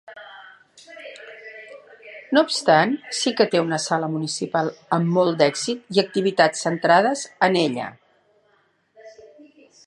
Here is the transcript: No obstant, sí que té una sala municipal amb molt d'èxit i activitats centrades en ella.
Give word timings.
No 2.37 2.43
obstant, 2.45 2.95
sí 3.17 3.33
que 3.41 3.47
té 3.51 3.61
una 3.65 3.79
sala 3.83 4.09
municipal 4.15 4.71
amb 4.99 5.13
molt 5.19 5.37
d'èxit 5.43 5.95
i 5.99 6.03
activitats 6.05 6.67
centrades 6.69 7.25
en 7.51 7.61
ella. 7.67 7.93